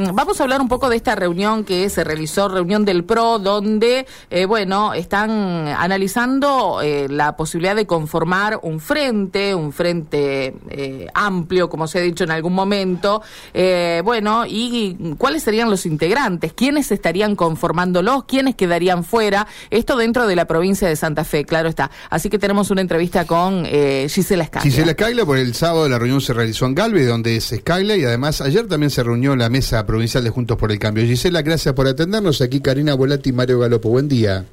Vamos 0.00 0.38
a 0.38 0.44
hablar 0.44 0.60
un 0.60 0.68
poco 0.68 0.88
de 0.88 0.94
esta 0.94 1.16
reunión 1.16 1.64
que 1.64 1.90
se 1.90 2.04
realizó, 2.04 2.46
reunión 2.48 2.84
del 2.84 3.02
PRO, 3.02 3.40
donde, 3.40 4.06
eh, 4.30 4.44
bueno, 4.44 4.94
están 4.94 5.28
analizando 5.66 6.80
eh, 6.80 7.08
la 7.10 7.36
posibilidad 7.36 7.74
de 7.74 7.84
conformar 7.84 8.60
un 8.62 8.78
frente, 8.78 9.56
un 9.56 9.72
frente 9.72 10.54
eh, 10.70 11.08
amplio, 11.14 11.68
como 11.68 11.88
se 11.88 11.98
ha 11.98 12.02
dicho 12.02 12.22
en 12.22 12.30
algún 12.30 12.52
momento. 12.52 13.22
bueno, 14.04 14.44
y 14.46 15.16
cuáles 15.18 15.42
serían 15.42 15.68
los 15.68 15.84
integrantes, 15.84 16.52
quiénes 16.52 16.92
estarían 16.92 17.34
conformándolos, 17.34 18.22
quiénes 18.22 18.54
quedarían 18.54 19.02
fuera. 19.02 19.48
Esto 19.68 19.96
dentro 19.96 20.28
de 20.28 20.36
la 20.36 20.44
provincia 20.44 20.86
de 20.86 20.94
Santa 20.94 21.24
Fe, 21.24 21.44
claro 21.44 21.68
está. 21.68 21.90
Así 22.08 22.30
que 22.30 22.38
tenemos 22.38 22.70
una 22.70 22.82
entrevista 22.82 23.26
con 23.26 23.64
Gisela 23.64 24.46
Scaglia. 24.46 24.70
Gisela 24.70 24.92
Scaglia, 24.92 25.26
por 25.26 25.38
el 25.38 25.54
sábado 25.54 25.88
la 25.88 25.98
reunión 25.98 26.20
se 26.20 26.34
realizó 26.34 26.66
en 26.66 26.76
Galvez, 26.76 27.08
donde 27.08 27.34
es 27.34 27.52
Scaglia, 27.52 27.96
y 27.96 28.04
además 28.04 28.40
ayer 28.40 28.68
también 28.68 28.90
se 28.90 29.02
reunió 29.02 29.34
la 29.34 29.48
mesa 29.48 29.87
provincial 29.88 30.22
de 30.22 30.28
Juntos 30.28 30.58
por 30.58 30.70
el 30.70 30.78
Cambio. 30.78 31.02
Gisela, 31.06 31.40
gracias 31.40 31.74
por 31.74 31.88
atendernos. 31.88 32.42
Aquí 32.42 32.60
Karina 32.60 32.92
Volati 32.94 33.30
y 33.30 33.32
Mario 33.32 33.58
Galopo. 33.58 33.88
Buen 33.88 34.06
día. 34.06 34.44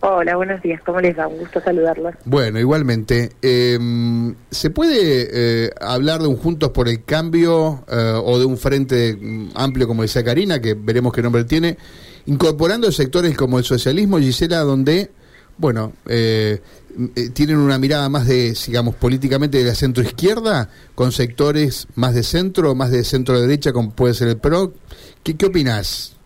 Hola, 0.00 0.36
buenos 0.36 0.60
días. 0.60 0.82
¿Cómo 0.84 1.00
les 1.00 1.18
va? 1.18 1.26
Un 1.26 1.38
gusto 1.38 1.62
saludarlos. 1.62 2.14
Bueno, 2.26 2.60
igualmente. 2.60 3.30
Em, 3.40 4.34
¿Se 4.50 4.68
puede 4.68 5.28
eh, 5.32 5.70
hablar 5.80 6.20
de 6.20 6.28
un 6.28 6.36
Juntos 6.36 6.70
por 6.72 6.88
el 6.88 7.04
Cambio 7.04 7.84
eh, 7.90 8.20
o 8.22 8.38
de 8.38 8.44
un 8.44 8.58
frente 8.58 9.16
mm, 9.18 9.52
amplio, 9.54 9.88
como 9.88 10.02
decía 10.02 10.22
Karina, 10.22 10.60
que 10.60 10.74
veremos 10.74 11.10
qué 11.14 11.22
nombre 11.22 11.44
tiene, 11.44 11.78
incorporando 12.26 12.92
sectores 12.92 13.34
como 13.34 13.58
el 13.58 13.64
socialismo, 13.64 14.18
Gisela, 14.18 14.58
donde 14.58 15.10
bueno, 15.58 15.94
eh, 17.14 17.30
tienen 17.30 17.58
una 17.58 17.78
mirada 17.78 18.08
más 18.08 18.26
de, 18.26 18.54
digamos, 18.66 18.94
políticamente 18.94 19.58
de 19.58 19.64
la 19.64 19.74
centro 19.74 20.02
izquierda, 20.02 20.70
con 20.94 21.12
sectores 21.12 21.88
más 21.94 22.14
de 22.14 22.22
centro, 22.22 22.74
más 22.74 22.90
de 22.90 23.04
centro 23.04 23.40
derecha, 23.40 23.72
como 23.72 23.90
puede 23.90 24.14
ser 24.14 24.28
el 24.28 24.38
PRO. 24.38 24.72
¿Qué, 25.22 25.36
qué 25.36 25.46
opinas? 25.46 26.16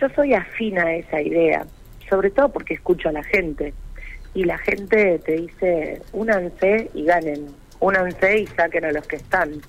Yo 0.00 0.08
soy 0.14 0.32
afina 0.32 0.84
a 0.84 0.94
esa 0.94 1.20
idea, 1.20 1.66
sobre 2.08 2.30
todo 2.30 2.48
porque 2.48 2.74
escucho 2.74 3.10
a 3.10 3.12
la 3.12 3.22
gente. 3.24 3.74
Y 4.32 4.44
la 4.44 4.56
gente 4.58 5.18
te 5.18 5.32
dice, 5.32 6.00
únanse 6.12 6.90
y 6.94 7.04
ganen, 7.04 7.48
únanse 7.80 8.40
y 8.40 8.46
saquen 8.46 8.84
a 8.86 8.92
los 8.92 9.06
que 9.06 9.16
están. 9.16 9.60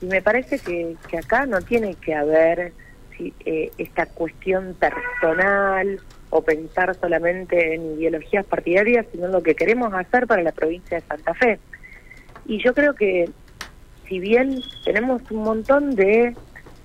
Y 0.00 0.06
me 0.06 0.22
parece 0.22 0.58
que, 0.58 0.96
que 1.08 1.18
acá 1.18 1.46
no 1.46 1.60
tiene 1.62 1.94
que 1.94 2.14
haber 2.14 2.72
eh, 3.18 3.70
esta 3.78 4.06
cuestión 4.06 4.74
personal 4.74 6.00
o 6.36 6.42
pensar 6.42 6.94
solamente 7.00 7.74
en 7.74 7.98
ideologías 7.98 8.44
partidarias, 8.44 9.06
sino 9.10 9.26
en 9.26 9.32
lo 9.32 9.42
que 9.42 9.54
queremos 9.54 9.92
hacer 9.94 10.26
para 10.26 10.42
la 10.42 10.52
provincia 10.52 10.98
de 10.98 11.06
Santa 11.06 11.34
Fe. 11.34 11.58
Y 12.46 12.62
yo 12.62 12.74
creo 12.74 12.94
que 12.94 13.30
si 14.06 14.20
bien 14.20 14.60
tenemos 14.84 15.22
un 15.30 15.42
montón 15.42 15.94
de 15.94 16.34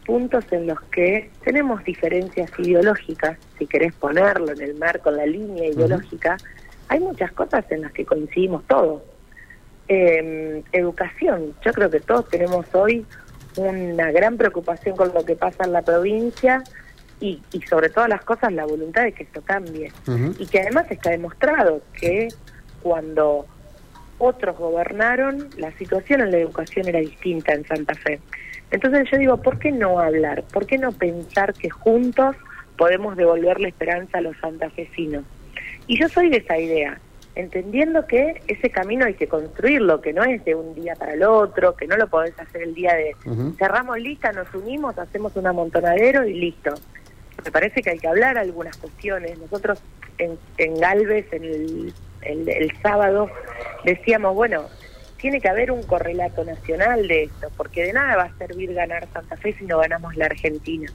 puntos 0.05 0.45
en 0.51 0.67
los 0.67 0.81
que 0.83 1.29
tenemos 1.43 1.83
diferencias 1.83 2.49
ideológicas, 2.57 3.37
si 3.59 3.67
querés 3.67 3.93
ponerlo 3.93 4.51
en 4.51 4.61
el 4.61 4.75
marco, 4.75 5.09
en 5.09 5.17
la 5.17 5.25
línea 5.25 5.67
ideológica, 5.67 6.37
hay 6.87 6.99
muchas 6.99 7.31
cosas 7.33 7.65
en 7.71 7.81
las 7.81 7.91
que 7.91 8.05
coincidimos 8.05 8.63
todos. 8.67 9.01
Eh, 9.87 10.63
educación, 10.71 11.53
yo 11.63 11.73
creo 11.73 11.89
que 11.89 11.99
todos 11.99 12.29
tenemos 12.29 12.65
hoy 12.73 13.05
una 13.57 14.11
gran 14.11 14.37
preocupación 14.37 14.95
con 14.95 15.13
lo 15.13 15.25
que 15.25 15.35
pasa 15.35 15.65
en 15.65 15.73
la 15.73 15.81
provincia 15.81 16.63
y, 17.21 17.41
y 17.53 17.61
sobre 17.61 17.89
todas 17.89 18.09
las 18.09 18.23
cosas 18.25 18.51
la 18.51 18.65
voluntad 18.65 19.03
de 19.03 19.13
que 19.13 19.23
esto 19.23 19.41
cambie. 19.41 19.91
Y 20.37 20.47
que 20.47 20.59
además 20.59 20.87
está 20.89 21.11
demostrado 21.11 21.81
que 21.93 22.27
cuando 22.81 23.45
otros 24.17 24.57
gobernaron, 24.57 25.49
la 25.57 25.71
situación 25.77 26.21
en 26.21 26.31
la 26.31 26.37
educación 26.39 26.87
era 26.87 26.99
distinta 26.99 27.53
en 27.53 27.65
Santa 27.65 27.95
Fe. 27.95 28.19
Entonces 28.71 29.07
yo 29.11 29.17
digo, 29.17 29.37
¿por 29.37 29.59
qué 29.59 29.71
no 29.71 29.99
hablar? 29.99 30.43
¿Por 30.51 30.65
qué 30.65 30.77
no 30.77 30.91
pensar 30.91 31.53
que 31.53 31.69
juntos 31.69 32.35
podemos 32.77 33.15
devolverle 33.15 33.69
esperanza 33.69 34.17
a 34.17 34.21
los 34.21 34.35
santafesinos? 34.37 35.23
Y 35.87 35.99
yo 35.99 36.09
soy 36.09 36.29
de 36.29 36.37
esa 36.37 36.57
idea 36.57 36.99
entendiendo 37.35 38.05
que 38.07 38.41
ese 38.47 38.69
camino 38.69 39.05
hay 39.05 39.13
que 39.13 39.27
construirlo, 39.27 40.01
que 40.01 40.13
no 40.13 40.23
es 40.23 40.43
de 40.43 40.55
un 40.55 40.75
día 40.75 40.95
para 40.95 41.13
el 41.13 41.23
otro, 41.23 41.75
que 41.75 41.87
no 41.87 41.95
lo 41.95 42.07
podés 42.07 42.37
hacer 42.39 42.63
el 42.63 42.73
día 42.73 42.93
de 42.93 43.15
cerramos 43.57 43.99
lista, 43.99 44.31
nos 44.31 44.53
unimos, 44.53 44.97
hacemos 44.97 45.35
un 45.35 45.47
amontonadero 45.47 46.25
y 46.25 46.33
listo. 46.33 46.73
Me 47.43 47.51
parece 47.51 47.81
que 47.81 47.89
hay 47.91 47.99
que 47.99 48.07
hablar 48.07 48.37
algunas 48.37 48.77
cuestiones. 48.77 49.37
Nosotros 49.39 49.81
en, 50.17 50.37
en 50.57 50.79
Galvez, 50.79 51.25
en 51.31 51.43
el, 51.43 51.93
el, 52.21 52.81
sábado, 52.81 53.29
decíamos, 53.83 54.35
bueno, 54.35 54.67
tiene 55.17 55.41
que 55.41 55.49
haber 55.49 55.71
un 55.71 55.83
correlato 55.83 56.43
nacional 56.43 57.07
de 57.07 57.23
esto, 57.23 57.49
porque 57.57 57.83
de 57.83 57.93
nada 57.93 58.15
va 58.15 58.23
a 58.23 58.37
servir 58.37 58.73
ganar 58.73 59.07
Santa 59.13 59.37
Fe 59.37 59.53
si 59.53 59.65
no 59.65 59.79
ganamos 59.79 60.15
la 60.15 60.25
Argentina. 60.25 60.91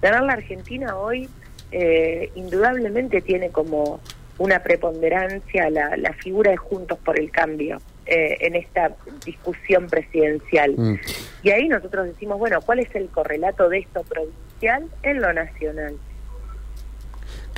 Ganar 0.00 0.22
la 0.24 0.34
Argentina 0.34 0.96
hoy 0.96 1.28
eh, 1.70 2.30
indudablemente 2.34 3.20
tiene 3.20 3.50
como 3.50 4.00
una 4.38 4.62
preponderancia 4.62 5.68
la, 5.70 5.96
la 5.96 6.12
figura 6.14 6.52
de 6.52 6.56
Juntos 6.56 6.98
por 6.98 7.18
el 7.18 7.30
Cambio 7.30 7.80
eh, 8.08 8.38
en 8.40 8.56
esta 8.56 8.96
discusión 9.24 9.86
presidencial. 9.86 10.74
Mm. 10.76 10.98
Y 11.42 11.50
ahí 11.50 11.68
nosotros 11.68 12.06
decimos, 12.06 12.38
bueno, 12.38 12.60
¿cuál 12.62 12.80
es 12.80 12.94
el 12.94 13.08
correlato 13.08 13.68
de 13.68 13.80
esto 13.80 14.02
provincial 14.02 14.88
en 15.02 15.20
lo 15.20 15.32
nacional? 15.32 15.94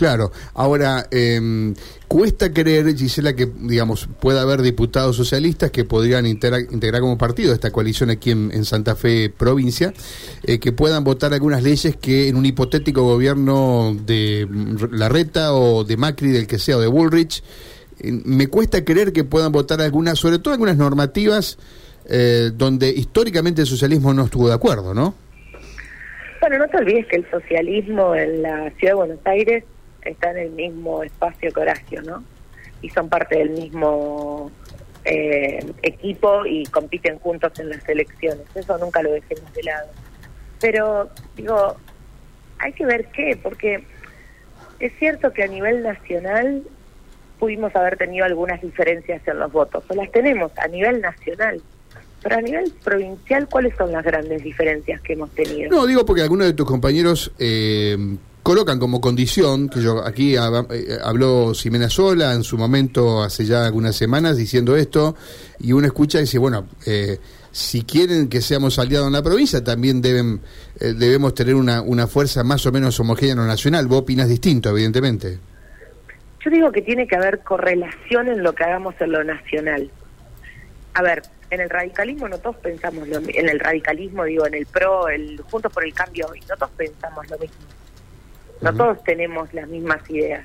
Claro, 0.00 0.32
ahora, 0.54 1.06
eh, 1.10 1.74
cuesta 2.08 2.52
creer, 2.54 2.96
Gisela, 2.96 3.36
que 3.36 3.44
digamos 3.44 4.08
pueda 4.18 4.40
haber 4.40 4.62
diputados 4.62 5.14
socialistas 5.14 5.70
que 5.70 5.84
podrían 5.84 6.24
integrar, 6.26 7.00
como 7.00 7.18
partido 7.18 7.52
esta 7.52 7.70
coalición 7.70 8.08
aquí 8.08 8.30
en, 8.30 8.64
Santa 8.64 8.96
Fe 8.96 9.28
provincia, 9.28 9.92
eh, 10.42 10.58
que 10.58 10.72
puedan 10.72 11.04
votar 11.04 11.34
algunas 11.34 11.62
leyes 11.62 11.96
que 11.96 12.28
en 12.28 12.36
un 12.36 12.46
hipotético 12.46 13.02
gobierno 13.02 13.94
de 13.94 14.48
Larreta 14.90 15.52
o 15.52 15.84
de 15.84 15.98
Macri, 15.98 16.30
del 16.30 16.46
que 16.46 16.58
sea, 16.58 16.78
o 16.78 16.80
de 16.80 16.86
Bullrich, 16.86 17.42
me 18.02 18.46
cuesta 18.48 18.84
creer 18.84 19.12
que 19.12 19.24
puedan 19.24 19.52
votar 19.52 19.80
algunas, 19.80 20.18
sobre 20.18 20.38
todo 20.38 20.54
algunas 20.54 20.76
normativas 20.76 21.58
eh, 22.06 22.50
donde 22.54 22.88
históricamente 22.88 23.60
el 23.62 23.66
socialismo 23.66 24.12
no 24.14 24.24
estuvo 24.24 24.48
de 24.48 24.54
acuerdo, 24.54 24.94
¿no? 24.94 25.14
Bueno, 26.40 26.58
no 26.58 26.68
te 26.68 26.78
olvides 26.78 27.06
que 27.06 27.16
el 27.16 27.30
socialismo 27.30 28.14
en 28.14 28.42
la 28.42 28.70
ciudad 28.78 28.92
de 28.92 28.94
Buenos 28.94 29.26
Aires 29.26 29.64
está 30.02 30.30
en 30.30 30.38
el 30.38 30.50
mismo 30.50 31.02
espacio 31.02 31.52
que 31.52 31.60
Horacio, 31.60 32.02
¿no? 32.02 32.24
Y 32.80 32.88
son 32.88 33.08
parte 33.10 33.38
del 33.38 33.50
mismo 33.50 34.50
eh, 35.04 35.64
equipo 35.82 36.46
y 36.46 36.64
compiten 36.64 37.18
juntos 37.18 37.52
en 37.58 37.68
las 37.68 37.86
elecciones. 37.88 38.44
Eso 38.54 38.78
nunca 38.78 39.02
lo 39.02 39.12
dejemos 39.12 39.52
de 39.52 39.62
lado. 39.62 39.88
Pero, 40.60 41.10
digo, 41.36 41.76
hay 42.58 42.72
que 42.72 42.86
ver 42.86 43.06
qué, 43.12 43.38
porque 43.42 43.84
es 44.78 44.92
cierto 44.98 45.32
que 45.32 45.42
a 45.42 45.46
nivel 45.46 45.82
nacional 45.82 46.62
pudimos 47.40 47.74
haber 47.74 47.96
tenido 47.96 48.24
algunas 48.24 48.60
diferencias 48.60 49.26
en 49.26 49.38
los 49.38 49.50
votos, 49.50 49.82
o 49.88 49.94
las 49.94 50.12
tenemos 50.12 50.52
a 50.58 50.68
nivel 50.68 51.00
nacional. 51.00 51.60
Pero 52.22 52.36
a 52.36 52.42
nivel 52.42 52.70
provincial, 52.84 53.48
¿cuáles 53.48 53.74
son 53.76 53.92
las 53.92 54.04
grandes 54.04 54.44
diferencias 54.44 55.00
que 55.00 55.14
hemos 55.14 55.30
tenido? 55.30 55.70
No, 55.70 55.86
digo 55.86 56.04
porque 56.04 56.20
algunos 56.20 56.46
de 56.46 56.52
tus 56.52 56.66
compañeros 56.66 57.32
eh, 57.38 57.96
colocan 58.42 58.78
como 58.78 59.00
condición, 59.00 59.70
que 59.70 59.80
yo 59.80 60.04
aquí 60.04 60.36
eh, 60.36 60.38
habló 61.02 61.54
Ximena 61.54 61.88
Sola 61.88 62.34
en 62.34 62.44
su 62.44 62.58
momento 62.58 63.22
hace 63.22 63.46
ya 63.46 63.64
algunas 63.64 63.96
semanas 63.96 64.36
diciendo 64.36 64.76
esto, 64.76 65.16
y 65.58 65.72
uno 65.72 65.86
escucha 65.86 66.18
y 66.18 66.22
dice, 66.22 66.38
bueno, 66.38 66.66
eh, 66.86 67.18
si 67.52 67.82
quieren 67.82 68.28
que 68.28 68.42
seamos 68.42 68.78
aliados 68.78 69.06
en 69.06 69.14
la 69.14 69.22
provincia, 69.22 69.64
también 69.64 70.02
deben 70.02 70.40
eh, 70.78 70.92
debemos 70.92 71.34
tener 71.34 71.54
una, 71.54 71.80
una 71.80 72.06
fuerza 72.06 72.44
más 72.44 72.64
o 72.66 72.72
menos 72.72 73.00
homogénea 73.00 73.32
en 73.32 73.38
lo 73.38 73.46
nacional. 73.46 73.86
Vos 73.86 74.00
opinas 74.00 74.28
distinto, 74.28 74.70
evidentemente. 74.70 75.38
Yo 76.40 76.50
digo 76.50 76.72
que 76.72 76.82
tiene 76.82 77.06
que 77.06 77.16
haber 77.16 77.40
correlación 77.40 78.28
en 78.28 78.42
lo 78.42 78.54
que 78.54 78.64
hagamos 78.64 78.94
en 79.00 79.12
lo 79.12 79.22
nacional. 79.24 79.90
A 80.94 81.02
ver, 81.02 81.22
en 81.50 81.60
el 81.60 81.70
radicalismo 81.70 82.28
no 82.28 82.38
todos 82.38 82.56
pensamos 82.56 83.06
lo 83.08 83.18
en 83.18 83.48
el 83.48 83.60
radicalismo 83.60 84.24
digo 84.24 84.46
en 84.46 84.54
el 84.54 84.66
pro, 84.66 85.08
el 85.08 85.40
Juntos 85.42 85.72
por 85.72 85.84
el 85.84 85.92
Cambio, 85.92 86.28
y 86.34 86.40
no 86.40 86.56
todos 86.56 86.70
pensamos 86.72 87.28
lo 87.30 87.38
mismo 87.38 87.66
no 88.60 88.74
todos 88.74 89.02
tenemos 89.04 89.52
las 89.54 89.68
mismas 89.68 90.08
ideas. 90.10 90.44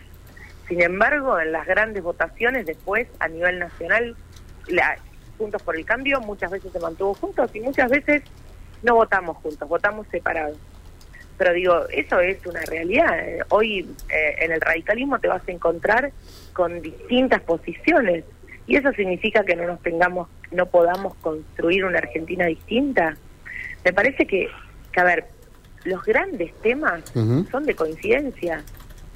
Sin 0.68 0.81
embargo, 0.81 1.40
en 1.40 1.52
las 1.52 1.68
grandes 1.68 2.02
votaciones 2.02 2.66
después, 2.66 3.08
a 3.19 3.28
nivel 3.28 3.60
nacional, 3.60 4.16
la, 4.68 4.98
Juntos 5.38 5.62
por 5.64 5.75
el 5.75 5.86
Cambio 5.86 6.22
muchas 6.22 6.50
veces 6.50 6.72
se 6.72 6.80
mantuvo 6.80 7.14
juntos 7.14 7.52
y 7.54 7.60
muchas 7.60 7.90
veces 7.92 8.24
no 8.84 8.96
votamos 8.96 9.38
juntos, 9.38 9.68
votamos 9.68 10.08
separados. 10.10 10.58
Pero 11.38 11.54
digo, 11.54 11.86
eso 11.90 12.20
es 12.20 12.38
una 12.46 12.62
realidad. 12.62 13.18
Hoy 13.50 13.88
eh, 14.10 14.36
en 14.40 14.52
el 14.52 14.62
radicalismo 14.62 15.20
te 15.20 15.28
vas 15.28 15.42
a 15.48 15.52
encontrar 15.52 16.12
con 16.54 16.82
distintas 16.82 17.42
posiciones 17.42 18.24
y 18.68 18.78
eso 18.78 18.92
significa 18.94 19.44
que 19.44 19.56
no 19.56 19.68
nos 19.68 19.82
tengamos, 19.82 20.30
no 20.52 20.66
podamos 20.68 21.16
construir 21.16 21.86
una 21.86 22.00
Argentina 22.00 22.46
distinta. 22.46 23.18
Me 23.84 23.94
parece 23.94 24.26
que, 24.26 24.48
que 24.92 25.00
a 25.00 25.04
ver, 25.04 25.26
los 25.84 26.04
grandes 26.04 26.54
temas 26.62 27.04
son 27.52 27.64
de 27.66 27.76
coincidencia. 27.76 28.64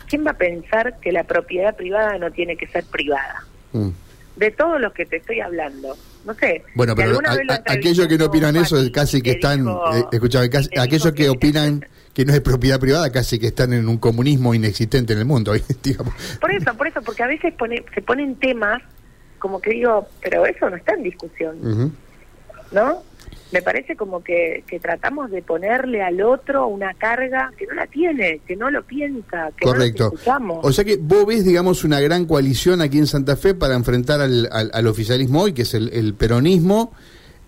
¿Quién 0.08 0.26
va 0.26 0.32
a 0.32 0.38
pensar 0.38 1.00
que 1.00 1.12
la 1.12 1.24
propiedad 1.24 1.76
privada 1.76 2.18
no 2.18 2.32
tiene 2.32 2.56
que 2.56 2.68
ser 2.68 2.84
privada? 2.86 3.46
Mm. 3.74 3.90
De 4.36 4.52
todos 4.52 4.80
los 4.80 4.94
que 4.94 5.06
te 5.06 5.18
estoy 5.18 5.42
hablando, 5.42 5.98
no 6.26 6.34
sé. 6.36 6.64
Bueno, 6.76 6.96
pero 6.96 7.20
aquellos 7.66 8.08
que 8.08 8.18
no 8.18 8.26
opinan 8.26 8.56
eso 8.56 8.78
casi 8.94 9.22
que, 9.22 9.32
están, 9.32 9.68
eh, 9.68 10.80
aquellos 10.80 11.12
que 11.12 11.30
opinan 11.30 11.86
que 12.20 12.26
no 12.26 12.34
es 12.34 12.42
propiedad 12.42 12.82
privada 12.82 13.10
casi 13.14 13.40
que 13.40 13.48
están 13.48 13.72
en 13.72 13.88
un 13.88 13.98
comunismo 13.98 14.54
inexistente 14.54 15.14
en 15.14 15.20
el 15.20 15.26
mundo, 15.26 15.54
digamos. 15.84 16.14
Por 16.42 16.52
eso, 16.52 16.74
por 16.76 16.86
eso, 16.86 17.02
porque 17.02 17.24
a 17.24 17.28
veces 17.28 17.54
pone, 17.54 17.86
se 17.96 18.02
ponen 18.02 18.36
temas 18.36 18.82
como 19.40 19.62
que 19.62 19.70
digo, 19.70 20.06
pero 20.22 20.46
eso 20.46 20.70
no 20.70 20.76
está 20.76 20.96
en 20.96 21.04
discusión, 21.04 21.94
¿no? 22.74 23.04
me 23.54 23.62
parece 23.62 23.96
como 23.96 24.22
que, 24.22 24.66
que, 24.68 24.82
tratamos 24.82 25.32
de 25.32 25.42
ponerle 25.42 26.04
al 26.04 26.22
otro 26.22 26.68
una 26.68 26.94
carga 26.94 27.54
que 27.58 27.66
no 27.68 27.74
la 27.74 27.88
tiene, 27.88 28.42
que 28.46 28.58
no 28.58 28.70
lo 28.70 28.84
piensa, 28.84 29.52
que 29.56 29.64
Correcto. 29.64 30.04
no 30.04 30.10
lo 30.10 30.16
escuchamos. 30.16 30.60
O 30.62 30.72
sea 30.74 30.84
que 30.84 30.98
vos 30.98 31.26
ves, 31.26 31.46
digamos, 31.46 31.86
una 31.86 32.02
gran 32.02 32.26
coalición 32.26 32.82
aquí 32.82 32.98
en 32.98 33.08
Santa 33.08 33.38
Fe 33.38 33.54
para 33.54 33.76
enfrentar 33.76 34.20
al, 34.20 34.50
al, 34.52 34.88
oficialismo 34.88 35.44
hoy, 35.44 35.54
que 35.54 35.62
es 35.62 35.74
el, 35.74 36.14
peronismo, 36.16 36.94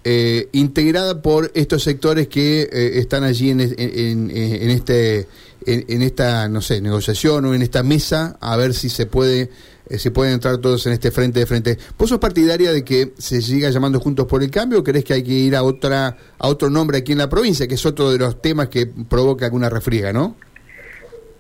eh, 0.04 0.50
integrada 0.52 1.22
por 1.22 1.52
estos 1.54 1.84
sectores 1.84 2.28
que 2.28 2.62
eh, 2.64 3.00
están 3.00 3.24
allí 3.24 3.50
en, 3.52 3.62
en, 3.62 4.32
en 4.32 4.70
este 4.70 5.28
en, 5.66 6.02
esta, 6.02 6.50
no 6.50 6.62
sé, 6.62 6.82
negociación 6.82 7.46
o 7.46 7.54
en 7.54 7.62
esta 7.62 7.84
mesa 7.84 8.38
a 8.42 8.58
ver 8.58 8.74
si 8.74 8.90
se 8.90 9.06
puede 9.06 9.50
eh, 9.90 10.00
se 10.00 10.12
pueden 10.12 10.34
entrar 10.34 10.58
todos 10.58 10.86
en 10.88 10.94
este 10.94 11.12
frente 11.12 11.40
de 11.40 11.46
frente. 11.46 11.78
¿Vos 11.98 12.10
sos 12.10 12.20
partidaria 12.20 12.72
de 12.72 12.84
que 12.84 13.12
se 13.18 13.42
siga 13.42 13.70
llamando 13.70 14.00
Juntos 14.00 14.26
por 14.26 14.42
el 14.42 14.50
Cambio 14.50 14.80
o 14.80 14.84
crees 14.84 15.04
que 15.04 15.14
hay 15.14 15.24
que 15.24 15.34
ir 15.34 15.56
a 15.56 15.64
otra 15.64 16.18
a 16.40 16.48
otro 16.48 16.70
nombre 16.70 17.00
aquí 17.00 17.12
en 17.12 17.20
la 17.20 17.30
provincia, 17.30 17.68
que 17.68 17.76
es 17.76 17.86
otro 17.86 18.12
de 18.12 18.18
los 18.18 18.42
temas 18.42 18.70
que 18.70 18.88
provoca 18.88 19.46
alguna 19.46 19.70
refriega, 19.70 20.12
¿no? 20.14 20.36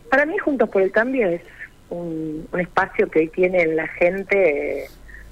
Para 0.10 0.25
mí 0.25 0.38
Juntos 0.38 0.69
por 0.69 0.81
el 0.81 0.92
Cambio 0.92 1.28
es 1.28 1.42
un, 1.90 2.48
espacio 2.60 3.10
que 3.10 3.28
tiene 3.28 3.63
en 3.63 3.75
la 3.75 3.88
gente 3.88 4.88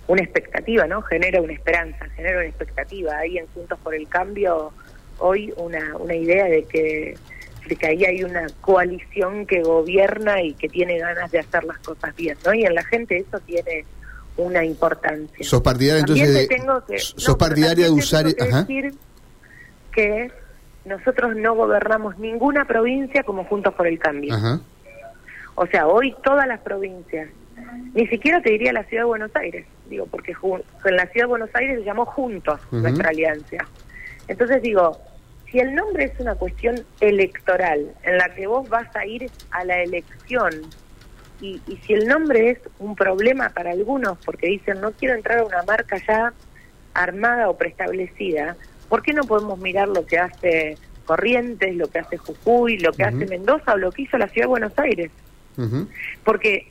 una 0.10 0.24
expectativa, 0.24 0.88
¿no? 0.88 1.04
Genera 1.04 1.40
una 1.40 1.54
esperanza, 1.54 2.10
genera 2.16 2.40
una 2.40 2.48
expectativa. 2.48 3.16
Ahí 3.18 3.38
en 3.38 3.46
Juntos 3.54 3.78
por 3.84 3.94
el 3.94 4.08
Cambio 4.08 4.74
hoy 5.20 5.54
una, 5.56 5.96
una 5.98 6.16
idea 6.16 6.46
de 6.46 6.64
que 6.64 7.16
de 7.68 7.76
que 7.76 7.86
ahí 7.86 8.04
hay 8.06 8.24
una 8.24 8.48
coalición 8.62 9.46
que 9.46 9.62
gobierna 9.62 10.42
y 10.42 10.56
que 10.56 10.68
tiene 10.68 10.98
ganas 10.98 11.30
de 11.30 11.40
hacer 11.40 11.64
las 11.64 11.78
cosas 11.80 12.16
bien, 12.16 12.36
¿no? 12.44 12.52
Y 12.56 12.66
en 12.66 12.74
la 12.74 12.84
gente 12.84 13.18
eso 13.18 13.40
tiene 13.42 13.86
una 14.38 14.66
importancia. 14.66 15.46
¿Sos 15.46 15.62
partidaria 15.62 16.00
entonces 16.00 16.34
de, 16.34 16.48
tengo 16.48 16.84
que, 16.86 16.98
sos 16.98 17.36
partidaria 17.36 17.86
de 17.86 17.92
usar... 17.92 18.26
decir 18.26 18.96
que 19.92 20.32
nosotros 20.86 21.36
no 21.36 21.54
gobernamos 21.54 22.18
ninguna 22.18 22.66
provincia 22.66 23.22
como 23.22 23.44
Juntos 23.44 23.76
por 23.76 23.86
el 23.86 24.00
Cambio. 24.00 24.36
O 25.54 25.68
sea, 25.68 25.86
hoy 25.86 26.16
todas 26.24 26.48
las 26.48 26.62
provincias, 26.62 27.30
ni 27.94 28.08
siquiera 28.08 28.42
te 28.42 28.52
diría 28.52 28.74
la 28.74 28.84
Ciudad 28.84 29.04
de 29.04 29.08
Buenos 29.08 29.36
Aires, 29.36 29.66
digo, 29.90 30.06
porque 30.08 30.34
en 30.86 30.96
la 30.96 31.06
Ciudad 31.08 31.26
de 31.26 31.30
Buenos 31.30 31.50
Aires 31.54 31.80
se 31.80 31.86
llamó 31.86 32.06
Juntos 32.06 32.60
nuestra 32.72 33.10
alianza. 33.10 33.58
Entonces 34.28 34.62
digo, 34.62 34.98
si 35.52 35.60
el 35.60 35.74
nombre 35.74 36.06
es 36.06 36.20
una 36.20 36.36
cuestión 36.36 36.84
electoral, 37.00 37.92
en 38.04 38.18
la 38.18 38.34
que 38.36 38.48
vos 38.48 38.70
vas 38.70 38.96
a 38.96 39.06
ir 39.06 39.30
a 39.52 39.64
la 39.64 39.82
elección, 39.82 40.52
y, 41.42 41.62
si 41.86 41.94
el 41.94 42.08
nombre 42.08 42.52
es 42.52 42.60
un 42.80 42.96
problema 42.96 43.50
para 43.50 43.72
algunos, 43.72 44.18
porque 44.26 44.48
dicen 44.48 44.82
no 44.82 44.92
quiero 44.92 45.16
entrar 45.16 45.40
a 45.40 45.46
una 45.46 45.64
marca 45.64 45.98
ya 46.06 46.34
armada 46.94 47.50
o 47.50 47.58
preestablecida, 47.58 48.58
¿por 48.90 49.02
qué 49.02 49.14
no 49.14 49.24
podemos 49.24 49.58
mirar 49.60 49.88
lo 49.88 50.06
que 50.06 50.20
hace 50.20 50.78
Corrientes, 51.06 51.76
lo 51.76 51.88
que 51.88 52.00
hace 52.00 52.18
Jujuy, 52.18 52.78
lo 52.78 52.92
que 52.92 53.04
hace 53.04 53.26
Mendoza 53.26 53.74
o 53.74 53.78
lo 53.78 53.92
que 53.92 54.04
hizo 54.04 54.18
la 54.18 54.28
Ciudad 54.28 54.44
de 54.46 54.50
Buenos 54.50 54.78
Aires? 54.78 55.12
Porque 56.24 56.68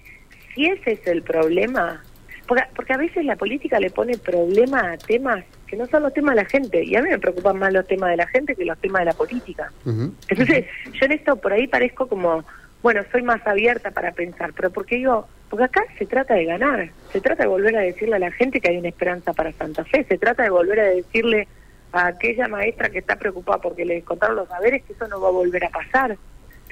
si 0.59 0.67
ese 0.67 0.93
es 0.93 1.07
el 1.07 1.23
problema, 1.23 2.03
porque, 2.49 2.93
a 2.93 2.97
veces 2.97 3.25
la 3.25 3.37
política 3.37 3.79
le 3.79 3.91
pone 3.91 4.19
problema 4.19 4.93
a 4.93 4.99
temas 4.99 5.45
que 5.69 5.77
no 5.77 5.87
son 5.87 6.03
los 6.03 6.13
temas 6.13 6.35
de 6.35 6.43
la 6.43 6.49
gente. 6.49 6.83
Y 6.83 6.97
a 6.97 7.03
mí 7.03 7.11
me 7.11 7.19
preocupan 7.19 7.59
más 7.59 7.73
los 7.73 7.87
temas 7.87 8.11
de 8.11 8.17
la 8.17 8.27
gente 8.27 8.57
que 8.57 8.65
los 8.65 8.79
temas 8.79 9.01
de 9.01 9.05
la 9.07 9.13
política. 9.13 9.71
Entonces, 9.87 10.65
yo 10.95 11.07
en 11.07 11.13
esto 11.13 11.37
por 11.37 11.53
ahí 11.53 11.69
parezco 11.69 12.09
como, 12.09 12.45
bueno, 12.83 13.03
soy 13.13 13.23
más 13.23 13.47
abierta 13.47 13.91
para 13.93 14.13
pensar, 14.13 14.53
pero 14.57 14.71
porque 14.71 14.97
digo, 14.97 15.29
porque 15.49 15.65
acá 15.65 15.85
se 15.97 16.07
trata 16.07 16.35
de 16.35 16.47
ganar, 16.47 16.91
se 17.13 17.21
trata 17.21 17.45
de 17.45 17.49
volver 17.49 17.77
a 17.77 17.83
decirle 17.83 18.17
a 18.17 18.21
la 18.21 18.33
gente 18.33 18.61
que 18.61 18.71
hay 18.71 18.79
una 18.79 18.89
esperanza 18.89 19.33
para 19.35 19.53
Santa 19.53 19.85
Fe, 19.85 20.05
se 20.09 20.19
trata 20.19 20.43
de 20.43 20.51
volver 20.51 20.81
a 20.81 20.85
decirle 20.85 21.47
a 21.93 22.09
aquella 22.09 22.49
maestra 22.49 22.89
que 22.89 22.99
está 22.99 23.17
preocupada 23.17 23.61
porque 23.61 23.85
le 23.85 24.03
contaron 24.03 24.37
los 24.37 24.49
saberes 24.49 24.83
que 24.85 24.95
eso 24.95 25.07
no 25.07 25.21
va 25.21 25.29
a 25.29 25.33
volver 25.33 25.67
a 25.67 25.71
pasar 25.71 26.17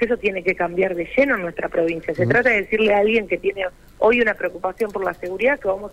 eso 0.05 0.17
tiene 0.17 0.43
que 0.43 0.55
cambiar 0.55 0.95
de 0.95 1.09
lleno 1.17 1.37
en 1.37 1.43
nuestra 1.43 1.69
provincia. 1.69 2.15
Se 2.15 2.27
trata 2.27 2.51
de 2.51 2.63
decirle 2.63 2.95
a 2.95 2.99
alguien 2.99 3.27
que 3.27 3.39
tiene 3.39 3.65
hoy 3.99 4.21
una 4.21 4.35
preocupación 4.35 4.91
por 4.91 5.05
la 5.05 5.15
seguridad 5.15 5.59
que 5.59 5.69
vamos 5.69 5.93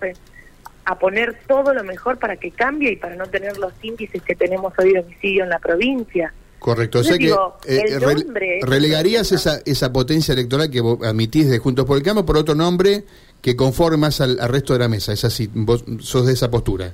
a, 0.85 1.00
poner 1.00 1.38
todo 1.47 1.73
lo 1.73 1.83
mejor 1.83 2.19
para 2.19 2.35
que 2.35 2.51
cambie 2.51 2.91
y 2.91 2.95
para 2.97 3.15
no 3.15 3.25
tener 3.25 3.57
los 3.57 3.73
índices 3.81 4.21
que 4.21 4.35
tenemos 4.35 4.73
hoy 4.77 4.94
de 4.94 5.00
homicidio 5.00 5.44
en 5.44 5.50
la 5.50 5.59
provincia. 5.59 6.33
Correcto, 6.59 7.00
o 7.00 7.03
sea 7.03 7.17
que 7.17 7.33
eh, 7.67 8.61
relegarías 8.61 9.31
esa, 9.31 9.59
esa 9.65 9.91
potencia 9.91 10.33
electoral 10.33 10.69
que 10.69 10.81
vos 10.81 10.99
admitís 11.03 11.49
de 11.49 11.59
Juntos 11.59 11.85
por 11.85 11.97
el 11.97 12.03
Cambio 12.03 12.25
por 12.25 12.38
otro 12.38 12.56
nombre 12.56 13.03
que 13.41 13.56
conforme 13.56 13.97
más 13.97 14.21
al, 14.21 14.39
al 14.39 14.49
resto 14.49 14.73
de 14.73 14.79
la 14.79 14.88
mesa. 14.88 15.11
Es 15.11 15.25
así, 15.25 15.49
vos 15.53 15.83
sos 15.99 16.25
de 16.25 16.33
esa 16.33 16.49
postura. 16.49 16.94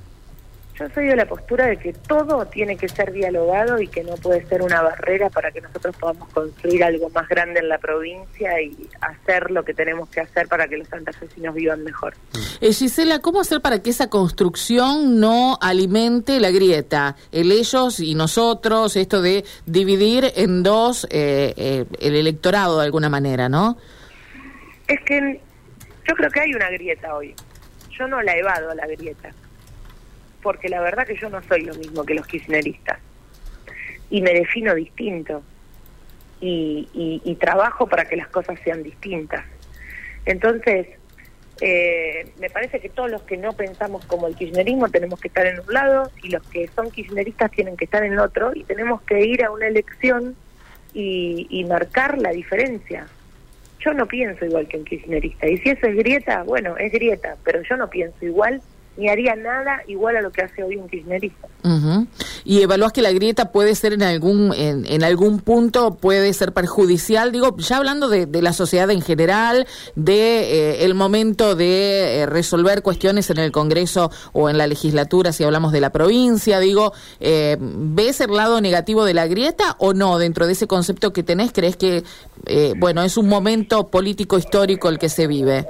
Yo 0.80 0.88
soy 0.94 1.08
de 1.08 1.16
la 1.16 1.26
postura 1.26 1.66
de 1.66 1.76
que 1.76 1.92
todo 1.92 2.46
tiene 2.46 2.74
que 2.74 2.88
ser 2.88 3.12
dialogado 3.12 3.78
y 3.82 3.86
que 3.86 4.02
no 4.02 4.14
puede 4.14 4.46
ser 4.46 4.62
una 4.62 4.80
barrera 4.80 5.28
para 5.28 5.50
que 5.52 5.60
nosotros 5.60 5.94
podamos 5.94 6.30
construir 6.30 6.82
algo 6.82 7.10
más 7.10 7.28
grande 7.28 7.60
en 7.60 7.68
la 7.68 7.76
provincia 7.76 8.62
y 8.62 8.88
hacer 9.02 9.50
lo 9.50 9.62
que 9.62 9.74
tenemos 9.74 10.08
que 10.08 10.20
hacer 10.20 10.48
para 10.48 10.68
que 10.68 10.78
los 10.78 10.88
santafesinos 10.88 11.54
vivan 11.54 11.84
mejor. 11.84 12.14
Eh, 12.62 12.72
Gisela, 12.72 13.18
¿cómo 13.18 13.42
hacer 13.42 13.60
para 13.60 13.82
que 13.82 13.90
esa 13.90 14.08
construcción 14.08 15.20
no 15.20 15.58
alimente 15.60 16.40
la 16.40 16.50
grieta? 16.50 17.14
El 17.30 17.52
ellos 17.52 18.00
y 18.00 18.14
nosotros, 18.14 18.96
esto 18.96 19.20
de 19.20 19.44
dividir 19.66 20.32
en 20.34 20.62
dos 20.62 21.06
eh, 21.10 21.52
eh, 21.58 21.84
el 22.00 22.16
electorado 22.16 22.78
de 22.78 22.86
alguna 22.86 23.10
manera, 23.10 23.50
¿no? 23.50 23.76
Es 24.88 24.98
que 25.04 25.42
yo 26.08 26.14
creo 26.14 26.30
que 26.30 26.40
hay 26.40 26.54
una 26.54 26.70
grieta 26.70 27.14
hoy. 27.14 27.34
Yo 27.98 28.08
no 28.08 28.22
la 28.22 28.34
evado 28.34 28.74
la 28.74 28.86
grieta 28.86 29.30
porque 30.42 30.68
la 30.68 30.80
verdad 30.80 31.06
que 31.06 31.16
yo 31.16 31.28
no 31.28 31.42
soy 31.42 31.62
lo 31.62 31.74
mismo 31.74 32.04
que 32.04 32.14
los 32.14 32.26
kirchneristas 32.26 32.98
y 34.10 34.22
me 34.22 34.32
defino 34.32 34.74
distinto 34.74 35.42
y, 36.40 36.88
y, 37.24 37.34
trabajo 37.34 37.86
para 37.86 38.06
que 38.06 38.16
las 38.16 38.28
cosas 38.28 38.58
sean 38.64 38.82
distintas. 38.82 39.44
Entonces, 40.24 40.86
eh, 41.60 42.32
me 42.38 42.48
parece 42.48 42.80
que 42.80 42.88
todos 42.88 43.10
los 43.10 43.22
que 43.22 43.36
no 43.36 43.52
pensamos 43.52 44.06
como 44.06 44.26
el 44.26 44.34
kirchnerismo 44.34 44.88
tenemos 44.88 45.20
que 45.20 45.28
estar 45.28 45.46
en 45.46 45.60
un 45.60 45.72
lado 45.72 46.10
y 46.22 46.30
los 46.30 46.42
que 46.48 46.68
son 46.68 46.90
kirchneristas 46.90 47.50
tienen 47.50 47.76
que 47.76 47.84
estar 47.84 48.02
en 48.02 48.18
otro 48.18 48.52
y 48.54 48.64
tenemos 48.64 49.02
que 49.02 49.20
ir 49.20 49.44
a 49.44 49.50
una 49.50 49.66
elección 49.66 50.34
y, 50.94 51.46
y 51.50 51.64
marcar 51.64 52.16
la 52.16 52.30
diferencia. 52.30 53.06
Yo 53.80 53.92
no 53.92 54.06
pienso 54.06 54.44
igual 54.44 54.66
que 54.66 54.78
un 54.78 54.84
kirchnerista 54.84 55.46
y 55.46 55.58
si 55.58 55.68
eso 55.68 55.86
es 55.86 55.96
grieta, 55.96 56.42
bueno, 56.42 56.78
es 56.78 56.90
grieta, 56.90 57.36
pero 57.44 57.60
yo 57.62 57.76
no 57.76 57.90
pienso 57.90 58.24
igual 58.24 58.62
ni 58.96 59.08
haría 59.08 59.34
nada 59.34 59.82
igual 59.86 60.16
a 60.16 60.20
lo 60.20 60.30
que 60.30 60.42
hace 60.42 60.62
hoy 60.62 60.76
un 60.76 60.88
kirchnerista. 60.88 61.48
Y 62.44 62.62
evaluás 62.62 62.92
que 62.92 63.02
la 63.02 63.12
grieta 63.12 63.52
puede 63.52 63.74
ser 63.74 63.92
en 63.92 64.02
algún 64.02 64.52
en, 64.54 65.04
algún 65.04 65.40
punto 65.40 65.94
puede 65.94 66.32
ser 66.32 66.52
perjudicial, 66.52 67.32
digo, 67.32 67.56
ya 67.58 67.76
hablando 67.76 68.08
de, 68.08 68.26
la 68.40 68.52
sociedad 68.52 68.90
en 68.90 69.02
general, 69.02 69.66
de 69.94 70.80
eh, 70.80 70.84
el 70.84 70.94
momento 70.94 71.54
de 71.54 72.20
eh, 72.20 72.26
resolver 72.26 72.82
cuestiones 72.82 73.28
en 73.30 73.38
el 73.38 73.52
Congreso 73.52 74.10
o 74.32 74.48
en 74.48 74.56
la 74.56 74.66
legislatura, 74.66 75.32
si 75.32 75.44
hablamos 75.44 75.72
de 75.72 75.80
la 75.80 75.90
provincia, 75.90 76.58
digo, 76.60 76.92
eh, 77.20 77.56
¿ves 77.60 78.20
el 78.20 78.34
lado 78.34 78.60
negativo 78.60 79.04
de 79.04 79.14
la 79.14 79.26
grieta 79.26 79.76
o 79.78 79.92
no 79.92 80.18
dentro 80.18 80.46
de 80.46 80.52
ese 80.52 80.66
concepto 80.66 81.12
que 81.12 81.22
tenés? 81.22 81.52
¿Crees 81.52 81.76
que, 81.76 82.04
bueno, 82.78 83.02
es 83.02 83.16
un 83.16 83.28
momento 83.28 83.88
político 83.88 84.38
histórico 84.38 84.88
el 84.88 84.98
que 84.98 85.08
se 85.08 85.26
vive? 85.26 85.66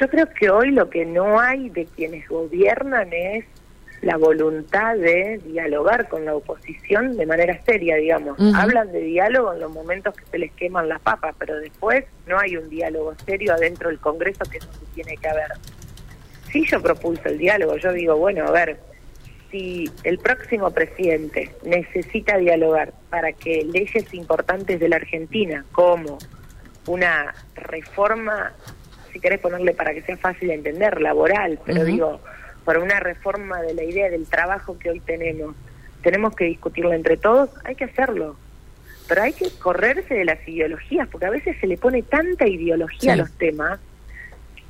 Yo 0.00 0.08
creo 0.08 0.26
que 0.28 0.50
hoy 0.50 0.72
lo 0.72 0.90
que 0.90 1.04
no 1.06 1.40
hay 1.40 1.70
de 1.70 1.86
quienes 1.86 2.28
gobiernan 2.28 3.12
es 3.12 3.44
la 4.02 4.18
voluntad 4.18 4.94
de 4.96 5.40
dialogar 5.44 6.08
con 6.08 6.24
la 6.24 6.34
oposición 6.34 7.16
de 7.16 7.24
manera 7.24 7.60
seria, 7.64 7.96
digamos. 7.96 8.38
Hablan 8.54 8.92
de 8.92 9.00
diálogo 9.00 9.54
en 9.54 9.60
los 9.60 9.72
momentos 9.72 10.14
que 10.14 10.24
se 10.26 10.38
les 10.38 10.52
queman 10.52 10.88
las 10.88 11.00
papas, 11.00 11.34
pero 11.38 11.56
después 11.56 12.04
no 12.26 12.38
hay 12.38 12.56
un 12.56 12.68
diálogo 12.68 13.14
serio 13.24 13.54
adentro 13.54 13.88
del 13.88 13.98
Congreso 13.98 14.44
que 14.50 14.58
es 14.58 14.66
donde 14.66 14.86
tiene 14.94 15.16
que 15.16 15.28
haber. 15.28 15.50
Si 16.52 16.66
yo 16.66 16.80
propulso 16.82 17.28
el 17.28 17.38
diálogo, 17.38 17.76
yo 17.78 17.92
digo, 17.92 18.16
bueno, 18.16 18.46
a 18.46 18.50
ver, 18.50 18.78
si 19.50 19.90
el 20.04 20.18
próximo 20.18 20.70
presidente 20.70 21.50
necesita 21.64 22.36
dialogar 22.36 22.92
para 23.08 23.32
que 23.32 23.64
leyes 23.64 24.12
importantes 24.12 24.78
de 24.78 24.88
la 24.88 24.96
Argentina, 24.96 25.64
como 25.72 26.18
una 26.86 27.34
reforma 27.54 28.52
querés 29.26 29.40
ponerle 29.40 29.74
para 29.74 29.92
que 29.92 30.02
sea 30.02 30.16
fácil 30.16 30.46
de 30.48 30.54
entender, 30.54 31.00
laboral, 31.00 31.58
pero 31.66 31.84
digo, 31.84 32.20
para 32.64 32.78
una 32.78 33.00
reforma 33.00 33.60
de 33.60 33.74
la 33.74 33.82
idea 33.82 34.08
del 34.08 34.24
trabajo 34.28 34.78
que 34.78 34.88
hoy 34.88 35.00
tenemos, 35.00 35.56
tenemos 36.00 36.36
que 36.36 36.44
discutirlo 36.44 36.92
entre 36.92 37.16
todos, 37.16 37.50
hay 37.64 37.74
que 37.74 37.86
hacerlo. 37.86 38.36
Pero 39.08 39.22
hay 39.22 39.32
que 39.32 39.50
correrse 39.58 40.14
de 40.14 40.24
las 40.24 40.38
ideologías, 40.46 41.08
porque 41.08 41.26
a 41.26 41.30
veces 41.30 41.56
se 41.60 41.66
le 41.66 41.76
pone 41.76 42.02
tanta 42.02 42.46
ideología 42.46 43.14
a 43.14 43.16
los 43.16 43.32
temas 43.32 43.80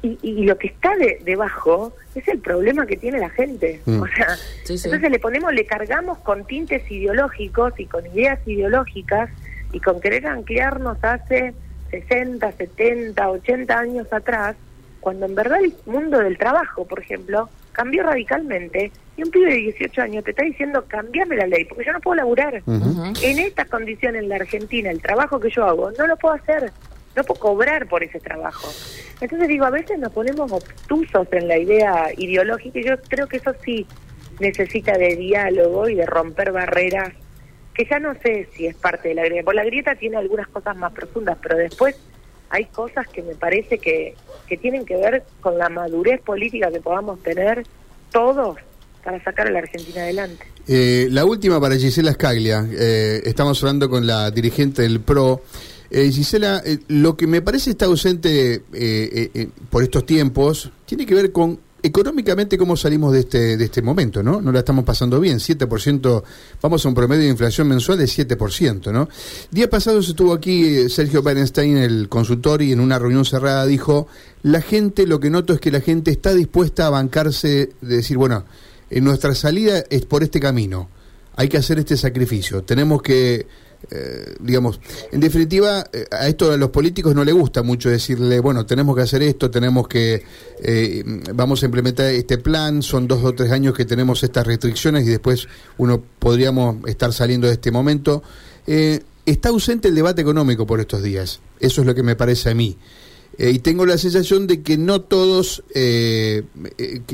y, 0.00 0.44
lo 0.44 0.56
que 0.56 0.68
está 0.68 0.96
de, 0.96 1.20
debajo 1.22 1.92
es 2.14 2.26
el 2.28 2.38
problema 2.38 2.86
que 2.86 2.96
tiene 2.96 3.18
la 3.18 3.28
gente. 3.28 3.82
Mm. 3.84 4.00
O 4.00 4.06
sea, 4.06 4.28
entonces 4.60 5.10
le 5.10 5.18
ponemos, 5.18 5.52
le 5.52 5.66
cargamos 5.66 6.16
con 6.18 6.46
tintes 6.46 6.90
ideológicos 6.90 7.74
y 7.76 7.84
con 7.84 8.06
ideas 8.06 8.38
ideológicas 8.46 9.28
y 9.72 9.80
con 9.80 10.00
querer 10.00 10.26
anclarnos 10.26 10.96
hace 11.02 11.52
60, 12.00 12.52
70, 12.52 13.30
80 13.30 13.78
años 13.78 14.12
atrás, 14.12 14.56
cuando 15.00 15.26
en 15.26 15.34
verdad 15.34 15.60
el 15.62 15.74
mundo 15.86 16.18
del 16.18 16.36
trabajo, 16.36 16.84
por 16.84 17.00
ejemplo, 17.00 17.48
cambió 17.72 18.02
radicalmente 18.02 18.90
y 19.16 19.22
un 19.22 19.30
pibe 19.30 19.50
de 19.50 19.56
18 19.56 20.02
años 20.02 20.24
te 20.24 20.30
está 20.30 20.44
diciendo 20.44 20.84
cambiame 20.86 21.36
la 21.36 21.46
ley 21.46 21.64
porque 21.64 21.84
yo 21.84 21.92
no 21.92 22.00
puedo 22.00 22.16
laburar. 22.16 22.62
En 22.66 23.38
estas 23.38 23.68
condiciones 23.68 24.22
en 24.22 24.28
la 24.28 24.36
Argentina, 24.36 24.90
el 24.90 25.00
trabajo 25.00 25.40
que 25.40 25.50
yo 25.50 25.64
hago, 25.64 25.90
no 25.92 26.06
lo 26.06 26.16
puedo 26.16 26.34
hacer 26.34 26.72
no 27.16 27.24
puedo 27.24 27.40
cobrar 27.40 27.88
por 27.88 28.04
ese 28.04 28.20
trabajo. 28.20 28.68
Entonces 29.20 29.48
digo, 29.48 29.64
a 29.64 29.70
veces 29.70 29.98
nos 29.98 30.12
ponemos 30.12 30.52
obtusos 30.52 31.26
en 31.32 31.48
la 31.48 31.56
idea 31.56 32.10
ideológica 32.16 32.78
y 32.78 32.84
yo 32.84 33.00
creo 33.08 33.26
que 33.26 33.38
eso 33.38 33.54
sí 33.64 33.86
necesita 34.38 34.98
de 34.98 35.16
diálogo 35.16 35.88
y 35.88 35.94
de 35.94 36.04
romper 36.04 36.52
barreras 36.52 37.14
que 37.76 37.84
ya 37.84 37.98
no 37.98 38.14
sé 38.22 38.48
si 38.56 38.66
es 38.66 38.74
parte 38.74 39.10
de 39.10 39.14
la 39.14 39.24
grieta, 39.24 39.44
porque 39.44 39.56
la 39.56 39.64
grieta 39.64 39.94
tiene 39.94 40.16
algunas 40.16 40.48
cosas 40.48 40.76
más 40.76 40.92
profundas, 40.92 41.36
pero 41.42 41.56
después 41.56 41.94
hay 42.48 42.64
cosas 42.66 43.06
que 43.08 43.22
me 43.22 43.34
parece 43.34 43.78
que, 43.78 44.14
que 44.46 44.56
tienen 44.56 44.86
que 44.86 44.96
ver 44.96 45.24
con 45.40 45.58
la 45.58 45.68
madurez 45.68 46.20
política 46.22 46.70
que 46.70 46.80
podamos 46.80 47.22
tener 47.22 47.66
todos 48.10 48.56
para 49.04 49.22
sacar 49.22 49.48
a 49.48 49.50
la 49.50 49.58
Argentina 49.58 50.02
adelante. 50.02 50.46
Eh, 50.66 51.08
la 51.10 51.24
última 51.24 51.60
para 51.60 51.76
Gisela 51.76 52.12
Scaglia, 52.12 52.66
eh, 52.72 53.22
estamos 53.24 53.62
hablando 53.62 53.90
con 53.90 54.06
la 54.06 54.30
dirigente 54.30 54.82
del 54.82 55.00
PRO. 55.00 55.42
Eh, 55.90 56.10
Gisela, 56.10 56.62
eh, 56.64 56.78
lo 56.88 57.16
que 57.16 57.26
me 57.26 57.42
parece 57.42 57.70
está 57.70 57.84
ausente 57.84 58.62
eh, 58.72 59.48
por 59.70 59.82
estos 59.82 60.06
tiempos 60.06 60.72
tiene 60.86 61.06
que 61.06 61.14
ver 61.14 61.30
con 61.30 61.60
económicamente 61.82 62.58
cómo 62.58 62.76
salimos 62.76 63.12
de 63.12 63.20
este, 63.20 63.56
de 63.56 63.64
este 63.64 63.82
momento, 63.82 64.22
¿no? 64.22 64.40
No 64.40 64.52
la 64.52 64.60
estamos 64.60 64.84
pasando 64.84 65.20
bien, 65.20 65.38
7%, 65.38 66.22
vamos 66.60 66.84
a 66.84 66.88
un 66.88 66.94
promedio 66.94 67.22
de 67.22 67.28
inflación 67.28 67.68
mensual 67.68 67.98
de 67.98 68.04
7%, 68.06 68.92
¿no? 68.92 69.08
Día 69.50 69.70
pasado 69.70 70.02
se 70.02 70.10
estuvo 70.10 70.32
aquí 70.32 70.88
Sergio 70.88 71.22
Bernstein, 71.22 71.76
el 71.76 72.08
consultor, 72.08 72.62
y 72.62 72.72
en 72.72 72.80
una 72.80 72.98
reunión 72.98 73.24
cerrada 73.24 73.66
dijo, 73.66 74.08
la 74.42 74.60
gente, 74.60 75.06
lo 75.06 75.20
que 75.20 75.30
noto 75.30 75.52
es 75.52 75.60
que 75.60 75.70
la 75.70 75.80
gente 75.80 76.10
está 76.10 76.34
dispuesta 76.34 76.86
a 76.86 76.90
bancarse, 76.90 77.70
de 77.80 77.96
decir, 77.96 78.16
bueno, 78.16 78.44
en 78.90 79.04
nuestra 79.04 79.34
salida 79.34 79.84
es 79.90 80.06
por 80.06 80.22
este 80.22 80.40
camino, 80.40 80.88
hay 81.36 81.48
que 81.48 81.58
hacer 81.58 81.78
este 81.78 81.96
sacrificio, 81.96 82.62
tenemos 82.62 83.02
que 83.02 83.46
eh, 83.90 84.34
digamos, 84.40 84.80
en 85.12 85.20
definitiva, 85.20 85.86
eh, 85.92 86.06
a 86.10 86.26
esto 86.26 86.50
a 86.50 86.56
los 86.56 86.70
políticos 86.70 87.14
no 87.14 87.24
le 87.24 87.30
gusta 87.30 87.62
mucho 87.62 87.88
decirle, 87.88 88.40
bueno, 88.40 88.66
tenemos 88.66 88.96
que 88.96 89.02
hacer 89.02 89.22
esto, 89.22 89.48
tenemos 89.48 89.86
que, 89.86 90.24
eh, 90.60 91.04
vamos 91.34 91.62
a 91.62 91.66
implementar 91.66 92.06
este 92.06 92.38
plan, 92.38 92.82
son 92.82 93.06
dos 93.06 93.22
o 93.22 93.32
tres 93.32 93.52
años 93.52 93.74
que 93.74 93.84
tenemos 93.84 94.24
estas 94.24 94.44
restricciones 94.46 95.06
y 95.06 95.10
después 95.10 95.46
uno 95.78 96.02
podríamos 96.18 96.76
estar 96.86 97.12
saliendo 97.12 97.46
de 97.46 97.54
este 97.54 97.70
momento. 97.70 98.22
está 99.24 99.50
ausente 99.50 99.88
el 99.88 99.94
debate 99.94 100.20
económico 100.22 100.66
por 100.66 100.80
estos 100.80 101.02
días, 101.02 101.40
eso 101.60 101.80
es 101.82 101.86
lo 101.86 101.94
que 101.94 102.02
me 102.02 102.16
parece 102.16 102.50
a 102.50 102.54
mí. 102.54 102.76
y 103.38 103.58
tengo 103.60 103.84
la 103.86 103.98
sensación 103.98 104.46
de 104.46 104.62
que 104.62 104.78
no 104.78 105.02
todos 105.02 105.62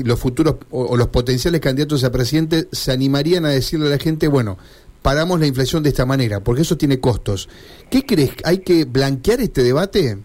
los 0.03 0.19
futuros 0.19 0.55
o, 0.71 0.97
los 0.97 1.09
potenciales 1.09 1.61
candidatos 1.61 2.03
a 2.03 2.11
presidente 2.11 2.67
se 2.71 2.91
animarían 2.91 3.45
a 3.45 3.49
decirle 3.49 3.87
a 3.87 3.89
la 3.91 3.99
gente, 3.99 4.27
bueno, 4.27 4.57
paramos 5.03 5.39
la 5.39 5.45
inflación 5.45 5.83
de 5.83 5.89
esta 5.89 6.07
manera, 6.07 6.39
porque 6.39 6.63
eso 6.63 6.77
tiene 6.77 6.99
costos. 6.99 7.47
¿Qué 7.91 8.03
crees? 8.03 8.31
¿Hay 8.43 8.59
que 8.59 8.85
blanquear 8.85 9.41
este 9.41 9.61
debate? 9.61 10.17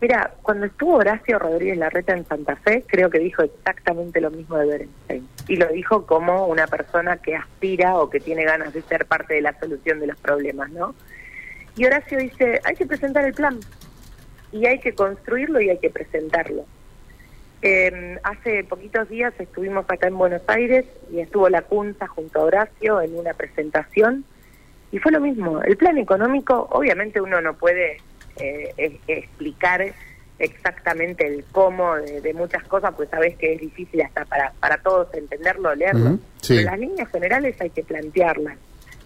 Mira, 0.00 0.34
cuando 0.42 0.66
estuvo 0.66 0.96
Horacio 0.96 1.38
Rodríguez 1.38 1.78
Larreta 1.78 2.12
en 2.12 2.26
Santa 2.26 2.56
Fe, 2.56 2.84
creo 2.86 3.08
que 3.08 3.18
dijo 3.18 3.42
exactamente 3.42 4.20
lo 4.20 4.30
mismo 4.30 4.58
de 4.58 4.66
Berenstein. 4.66 5.26
Y 5.48 5.56
lo 5.56 5.68
dijo 5.68 6.04
como 6.04 6.46
una 6.46 6.66
persona 6.66 7.16
que 7.16 7.34
aspira 7.34 7.96
o 7.96 8.10
que 8.10 8.20
tiene 8.20 8.44
ganas 8.44 8.74
de 8.74 8.82
ser 8.82 9.06
parte 9.06 9.32
de 9.32 9.40
la 9.40 9.58
solución 9.58 10.00
de 10.00 10.08
los 10.08 10.18
problemas, 10.18 10.70
¿no? 10.72 10.94
Y 11.76 11.86
Horacio 11.86 12.18
dice, 12.18 12.60
hay 12.64 12.74
que 12.74 12.84
presentar 12.84 13.24
el 13.24 13.32
plan. 13.32 13.58
Y 14.52 14.66
hay 14.66 14.78
que 14.78 14.94
construirlo 14.94 15.60
y 15.60 15.70
hay 15.70 15.78
que 15.78 15.90
presentarlo. 15.90 16.66
Eh, 17.66 18.18
hace 18.24 18.62
poquitos 18.64 19.08
días 19.08 19.32
estuvimos 19.38 19.86
acá 19.88 20.08
en 20.08 20.18
Buenos 20.18 20.42
Aires 20.48 20.84
y 21.10 21.20
estuvo 21.20 21.48
la 21.48 21.62
CUNSA 21.62 22.06
junto 22.08 22.40
a 22.40 22.42
Horacio 22.42 23.00
en 23.00 23.16
una 23.16 23.32
presentación 23.32 24.26
y 24.92 24.98
fue 24.98 25.10
lo 25.10 25.18
mismo. 25.18 25.62
El 25.62 25.78
plan 25.78 25.96
económico, 25.96 26.68
obviamente 26.70 27.22
uno 27.22 27.40
no 27.40 27.54
puede 27.54 28.02
eh, 28.36 29.00
explicar 29.06 29.82
exactamente 30.38 31.26
el 31.26 31.42
cómo 31.52 31.94
de, 31.94 32.34
muchas 32.34 32.64
cosas, 32.64 32.92
pues 32.94 33.08
sabes 33.08 33.34
que 33.36 33.54
es 33.54 33.60
difícil 33.62 34.02
hasta 34.02 34.26
para, 34.26 34.52
para 34.60 34.76
todos 34.76 35.08
entenderlo, 35.14 35.74
leerlo. 35.74 36.18
Pero 36.46 36.64
las 36.64 36.78
líneas 36.78 37.08
generales 37.10 37.58
hay 37.62 37.70
que 37.70 37.82
plantearlas. 37.82 38.58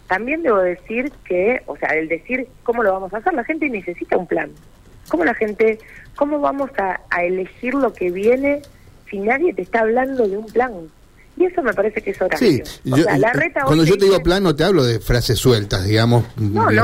También 0.08 0.42
debo 0.42 0.58
decir 0.58 1.12
que, 1.24 1.62
o 1.66 1.76
sea, 1.76 1.90
el 1.90 2.08
decir 2.08 2.48
cómo 2.64 2.82
lo 2.82 2.90
vamos 2.92 3.14
a 3.14 3.18
hacer, 3.18 3.34
la 3.34 3.44
gente 3.44 3.70
necesita 3.70 4.16
un 4.16 4.26
plan. 4.26 4.50
¿Cómo 5.08 5.24
la 5.24 5.34
gente, 5.34 5.78
cómo 6.16 6.40
vamos 6.40 6.70
a, 6.78 7.22
elegir 7.22 7.74
lo 7.74 7.92
que 7.92 8.10
viene 8.10 8.62
si 9.10 9.18
nadie 9.18 9.52
te 9.54 9.62
está 9.62 9.80
hablando 9.80 10.28
de 10.28 10.36
un 10.36 10.46
plan? 10.46 10.72
Y 11.36 11.44
eso 11.44 11.62
me 11.62 11.72
parece 11.72 12.02
que 12.02 12.10
es 12.10 12.20
horario. 12.20 12.64
Sí, 12.64 12.90
cuando 13.64 13.84
yo 13.84 13.96
te 13.96 14.06
digo 14.06 14.20
plan 14.20 14.42
no 14.42 14.56
te 14.56 14.64
hablo 14.64 14.84
de 14.84 14.98
frases 14.98 15.38
sueltas, 15.38 15.84
digamos, 15.84 16.24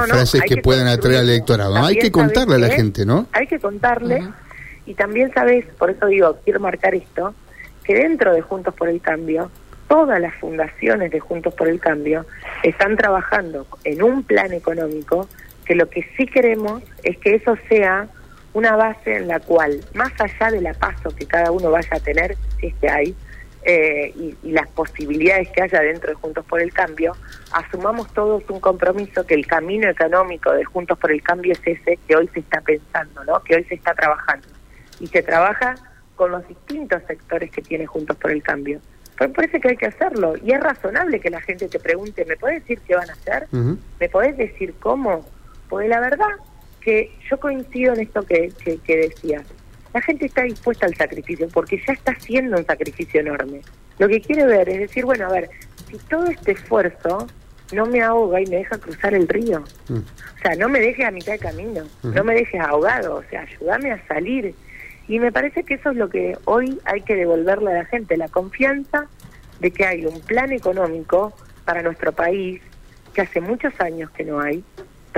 frases 0.09 0.43
que, 0.43 0.59
puedan 0.59 0.87
atraer 0.87 1.19
al 1.19 1.29
electorado. 1.29 1.77
Hay 1.77 1.99
que 1.99 2.13
contarle 2.13 2.55
a 2.55 2.59
la 2.59 2.69
gente, 2.69 3.05
¿no? 3.05 3.27
Hay 3.33 3.47
que 3.47 3.59
contarle. 3.59 4.23
Y 4.87 4.95
también 4.95 5.33
sabes, 5.33 5.65
por 5.79 5.91
eso 5.91 6.07
digo, 6.07 6.39
quiero 6.45 6.61
marcar 6.61 6.95
esto, 6.95 7.35
que 7.85 7.95
dentro 7.95 8.33
de 8.33 8.43
Juntos 8.43 8.75
por 8.75 8.89
el 8.89 9.01
Cambio, 9.01 9.51
todas 9.89 10.21
las 10.21 10.35
fundaciones 10.37 11.11
de 11.11 11.21
Juntos 11.21 11.55
por 11.55 11.69
el 11.69 11.81
Cambio 11.81 12.27
están 12.63 12.97
trabajando 12.97 13.67
en 13.85 14.03
un 14.03 14.23
plan 14.23 14.53
económico 14.53 15.29
que 15.65 15.75
lo 15.75 15.89
que 15.89 16.09
sí 16.17 16.27
queremos 16.27 16.83
es 17.03 17.17
que 17.19 17.35
eso 17.37 17.57
sea 17.69 18.09
una 18.53 18.77
base 18.77 19.17
en 19.17 19.29
la 19.29 19.41
cual, 19.41 19.81
más 19.95 20.13
allá 20.19 20.51
de 20.51 20.61
la 20.61 20.75
paso 20.75 21.15
que 21.15 21.27
cada 21.27 21.51
uno 21.51 21.71
vaya 21.71 21.89
a 21.91 22.01
tener, 22.01 22.37
si 22.61 22.69
es 22.69 22.75
que 22.77 22.89
hay, 22.89 23.17
eh, 23.67 24.13
y, 24.15 24.53
las 24.53 24.69
posibilidades 24.69 25.49
que 25.49 25.63
haya 25.63 25.81
dentro 25.81 26.11
de 26.11 26.15
Juntos 26.15 26.45
por 26.45 26.61
el 26.61 26.73
Cambio, 26.73 27.17
asumamos 27.53 28.13
todos 28.13 28.43
un 28.49 28.61
compromiso 28.61 29.27
que 29.27 29.35
el 29.35 29.47
camino 29.47 29.89
económico 29.89 30.53
de 30.53 30.65
Juntos 30.65 30.99
por 30.99 31.11
el 31.11 31.23
Cambio 31.23 31.53
es 31.53 31.61
ese 31.65 31.99
que 32.07 32.15
hoy 32.15 32.29
se 32.33 32.41
está 32.41 32.61
pensando, 32.61 33.25
¿no? 33.25 33.43
que 33.43 33.57
hoy 33.57 33.65
se 33.65 33.75
está 33.75 33.95
trabajando. 33.95 34.47
Y 35.01 35.07
se 35.07 35.23
trabaja 35.23 35.75
con 36.15 36.31
los 36.31 36.47
distintos 36.47 37.03
sectores 37.09 37.51
que 37.51 37.63
tiene 37.63 37.87
Juntos 37.87 38.17
por 38.19 38.31
el 38.31 38.43
Cambio. 38.43 38.81
Pero 39.19 39.33
parece 39.33 39.61
que 39.61 39.71
hay 39.71 39.77
que 39.77 39.87
hacerlo. 39.87 40.35
Y 40.45 40.53
es 40.53 40.61
razonable 40.61 41.19
que 41.19 41.31
la 41.31 41.41
gente 41.41 41.69
te 41.69 41.81
pregunte, 41.81 42.25
¿me 42.25 42.37
puedes 42.37 42.61
decir 42.61 42.81
qué 42.87 42.95
van 42.97 43.09
a 43.09 43.15
hacer? 43.15 43.49
¿Me 43.99 44.09
podés 44.09 44.37
decir 44.37 44.75
cómo? 44.79 45.25
Porque 45.69 45.89
la 45.89 46.01
verdad 46.01 46.29
que 46.81 47.11
yo 47.29 47.39
coincido 47.39 47.95
en 47.95 48.01
esto 48.01 48.23
que, 48.23 48.53
que, 48.85 48.97
decías. 48.97 49.43
La 49.93 50.03
gente 50.03 50.27
está 50.27 50.43
dispuesta 50.43 50.87
al 50.87 50.95
sacrificio 50.95 51.49
porque 51.49 51.81
ya 51.87 51.95
está 51.95 52.13
haciendo 52.13 52.59
un 52.59 52.67
sacrificio 52.67 53.21
enorme. 53.21 53.63
Lo 53.99 54.09
que 54.09 54.21
quiere 54.21 54.45
ver 54.45 54.69
es 54.69 54.81
decir, 54.81 55.05
bueno, 55.05 55.27
a 55.27 55.33
ver, 55.33 55.49
si 55.89 55.97
todo 55.99 56.27
este 56.27 56.53
esfuerzo 56.53 57.27
no 57.73 57.87
me 57.87 58.03
ahoga 58.03 58.41
y 58.41 58.47
me 58.47 58.57
deja 58.57 58.77
cruzar 58.79 59.15
el 59.15 59.29
río. 59.29 59.65
Mm. 59.89 59.99
O 59.99 60.39
sea, 60.43 60.57
no 60.57 60.69
me 60.69 60.81
deje 60.81 61.05
a 61.05 61.11
mitad 61.11 61.33
de 61.33 61.39
camino, 61.39 61.85
no 62.03 62.25
me 62.25 62.35
dejes 62.35 62.61
ahogado, 62.61 63.17
o 63.17 63.23
sea, 63.31 63.43
ayúdame 63.43 63.93
a 63.93 64.07
salir. 64.07 64.55
Y 65.09 65.19
me 65.19 65.33
parece 65.33 65.65
que 65.65 65.75
eso 65.75 65.91
es 65.91 65.97
lo 65.97 66.09
que 66.09 66.37
hoy 66.45 66.79
hay 66.85 67.01
que 67.03 67.15
devolverle 67.15 67.71
a 67.73 67.75
la 67.75 67.85
gente, 67.87 68.17
la 68.17 68.29
confianza 68.29 69.07
de 69.61 69.71
que 69.71 69.87
hay 69.87 70.05
un 70.05 70.21
plan 70.21 70.53
económico 70.53 71.33
para 71.65 71.83
nuestro 71.83 72.13
país 72.13 72.61
que 73.15 73.23
hace 73.23 73.41
muchos 73.41 73.73
años 73.81 74.11
que 74.11 74.25
no 74.25 74.41
hay, 74.41 74.65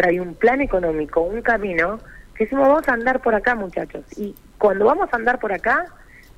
hay 0.04 0.18
un 0.18 0.34
plan 0.34 0.60
económico, 0.60 1.22
un 1.22 1.42
camino, 1.42 1.98
que 2.34 2.44
decimos, 2.44 2.68
vamos 2.68 2.88
a 2.88 2.92
andar 2.92 3.20
por 3.22 3.34
acá, 3.34 3.54
muchachos. 3.54 4.04
Y 4.16 4.34
cuando 4.58 4.84
vamos 4.84 5.08
a 5.12 5.16
andar 5.16 5.38
por 5.38 5.52
acá, 5.52 5.86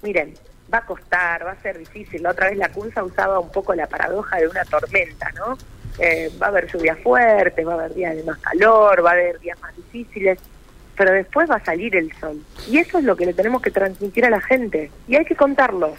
miren, 0.03 0.35
va 0.73 0.79
a 0.79 0.87
costar, 0.87 1.45
va 1.45 1.53
a 1.53 1.63
ser 1.63 1.79
difícil. 1.79 2.23
La 2.23 2.31
otra 2.31 2.49
vez 2.49 2.59
la 2.59 2.69
CUNSA 2.69 3.03
usaba 3.05 3.41
un 3.41 3.51
poco 3.51 3.75
la 3.75 3.87
paradoja 3.87 4.37
de 4.37 4.49
una 4.49 4.65
tormenta, 4.65 5.31
¿no? 5.33 5.59
Eh, 5.99 6.31
va 6.41 6.47
a 6.47 6.49
haber 6.51 6.71
lluvias 6.71 6.99
fuertes, 7.01 7.67
va 7.67 7.73
a 7.73 7.75
haber 7.75 7.95
días 7.95 8.15
de 8.15 8.23
más 8.23 8.39
calor, 8.39 9.05
va 9.05 9.11
a 9.11 9.15
haber 9.15 9.41
días 9.41 9.61
más 9.61 9.75
difíciles, 9.75 10.39
pero 10.97 11.13
después 11.13 11.51
va 11.51 11.57
a 11.57 11.65
salir 11.65 11.97
el 11.97 12.13
sol. 12.21 12.41
Y 12.69 12.79
eso 12.79 12.99
es 12.99 13.05
lo 13.05 13.17
que 13.17 13.27
le 13.27 13.35
tenemos 13.35 13.63
que 13.63 13.71
transmitir 13.71 14.25
a 14.25 14.31
la 14.31 14.41
gente. 14.41 14.91
Y 15.09 15.17
hay 15.17 15.25
que 15.25 15.35
contarlo. 15.35 15.95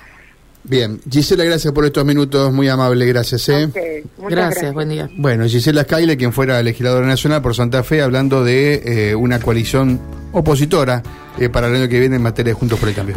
Bien, 0.69 1.01
Gisela, 1.09 1.43
gracias 1.43 1.73
por 1.73 1.83
estos 1.83 2.05
minutos, 2.05 2.53
muy 2.53 2.67
amable, 2.69 3.03
gracias. 3.07 3.49
¿eh? 3.49 4.03
gracias, 4.29 4.71
buen 4.71 4.89
día. 4.89 5.09
Bueno, 5.17 5.45
Gisela 5.45 5.81
Scaile, 5.81 6.15
quien 6.15 6.31
fuera 6.31 6.61
legisladora 6.61 7.07
nacional 7.07 7.41
por 7.41 7.55
Santa 7.55 7.81
Fe, 7.81 8.03
hablando 8.03 8.43
de 8.43 9.09
eh, 9.09 9.15
una 9.15 9.39
coalición 9.39 9.99
opositora 10.31 11.01
eh, 11.39 11.49
para 11.49 11.69
el 11.69 11.75
año 11.75 11.89
que 11.89 11.99
viene 11.99 12.17
en 12.17 12.21
materia 12.21 12.53
de 12.53 12.59
Juntos 12.59 12.79
por 12.79 12.87
el 12.87 12.93
Cambio. 12.93 13.15